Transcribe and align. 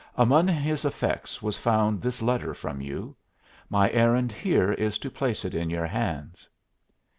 Among 0.17 0.47
his 0.47 0.83
effects 0.83 1.43
was 1.43 1.59
found 1.59 2.01
this 2.01 2.23
letter 2.23 2.55
from 2.55 2.81
you. 2.81 3.15
My 3.69 3.91
errand 3.91 4.31
here 4.31 4.73
is 4.73 4.97
to 4.97 5.11
place 5.11 5.45
it 5.45 5.53
in 5.53 5.69
your 5.69 5.85
hands." 5.85 6.49